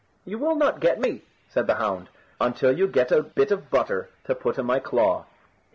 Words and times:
"You 0.25 0.39
will 0.39 0.55
not 0.55 0.79
get 0.79 0.99
me," 0.99 1.21
said 1.47 1.67
the 1.67 1.75
hound, 1.75 2.09
"until 2.39 2.75
you 2.75 2.87
get 2.87 3.11
a 3.11 3.21
bit 3.21 3.51
of 3.51 3.69
butter 3.69 4.09
to 4.23 4.33
put 4.33 4.57
in 4.57 4.65
my 4.65 4.79
claw." 4.79 5.27